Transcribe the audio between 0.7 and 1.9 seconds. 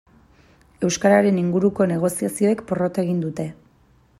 Euskararen inguruko